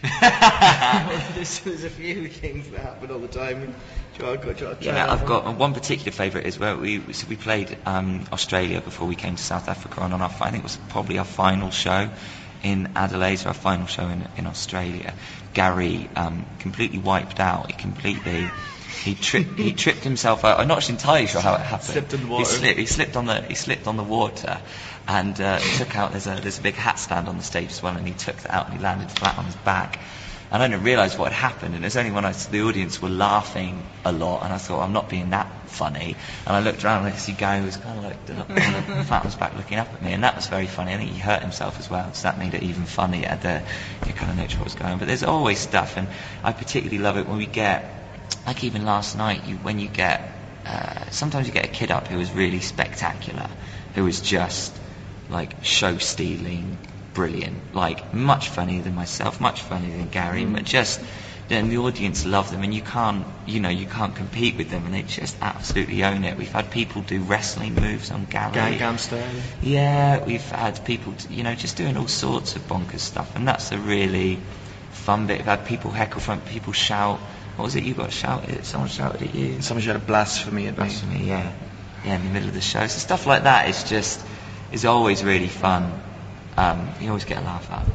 [1.34, 3.74] there's, there's a few things that happen all the time.
[4.16, 7.76] Try, try, try, Yeah, I've got one particular favourite is where we so we played
[7.84, 10.78] um, Australia before we came to South Africa, and on our I think it was
[10.88, 12.08] probably our final show
[12.62, 15.14] in Adelaide, so our final show in, in Australia.
[15.52, 17.70] Gary um, completely wiped out.
[17.70, 18.48] He completely
[19.04, 20.60] he tripped he tripped himself out.
[20.60, 21.90] I'm not entirely sure how it happened.
[21.90, 22.44] Slipped the He water.
[22.44, 24.60] slipped, he slipped on the he slipped on the water
[25.08, 27.82] and uh, took out there's a there's a big hat stand on the stage as
[27.82, 29.98] well, and he took that out and he landed flat on his back.
[30.52, 33.00] And I didn't realise what had happened, and it was only when I the audience
[33.00, 36.16] were laughing a lot, and I thought I'm not being that funny.
[36.44, 39.20] And I looked around and I could see Gary was kind of like of flat
[39.20, 40.92] on his back looking up at me, and that was very funny.
[40.92, 43.38] I think he hurt himself as well, so that made it even funnier.
[43.40, 43.62] The
[44.08, 44.98] you kind of know what was going on.
[44.98, 46.08] But there's always stuff, and
[46.42, 47.99] I particularly love it when we get
[48.46, 50.20] like even last night, you, when you get,
[50.66, 53.48] uh, sometimes you get a kid up who is really spectacular,
[53.94, 54.76] who is just
[55.28, 56.78] like show stealing,
[57.14, 61.00] brilliant, like much funnier than myself, much funnier than Gary, but just
[61.50, 64.84] then the audience love them and you can't, you know, you can't compete with them
[64.86, 66.38] and they just absolutely own it.
[66.38, 68.52] We've had people do wrestling moves on Gary.
[68.52, 69.20] Gangnam Style.
[69.60, 73.72] Yeah, we've had people, you know, just doing all sorts of bonkers stuff, and that's
[73.72, 74.38] a really
[74.92, 75.38] fun bit.
[75.38, 77.20] We've had people heckle from people shout.
[77.60, 78.64] What was it you got shouted?
[78.64, 79.60] Someone shouted at you.
[79.60, 80.76] Someone have blasphemy at me.
[80.76, 81.52] Blasphemy, yeah,
[82.02, 82.86] yeah, in the middle of the show.
[82.86, 84.24] So stuff like that is just
[84.72, 85.92] is always really fun.
[86.56, 87.82] Um, you always get a laugh out.
[87.82, 87.94] of it.